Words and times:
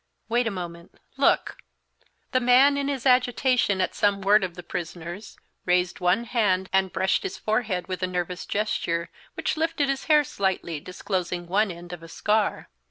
Wait 0.27 0.47
a 0.47 0.49
moment, 0.49 0.99
look!" 1.15 1.57
The 2.31 2.39
man 2.39 2.75
in 2.75 2.87
his 2.87 3.05
agitation 3.05 3.79
at 3.81 3.93
some 3.93 4.19
word 4.19 4.43
of 4.43 4.55
the 4.55 4.63
prisoner's, 4.63 5.37
raised 5.63 5.99
one 5.99 6.23
hand 6.23 6.71
and 6.73 6.91
brushed 6.91 7.21
his 7.21 7.37
forehead 7.37 7.85
with 7.87 8.01
a 8.01 8.07
nervous 8.07 8.47
gesture, 8.47 9.11
which 9.35 9.57
lifted 9.57 9.89
his 9.89 10.05
hair 10.05 10.23
slightly, 10.23 10.79
disclosing 10.79 11.45
one 11.45 11.69
end 11.69 11.93
of 11.93 12.01
a 12.01 12.07
scar. 12.07 12.69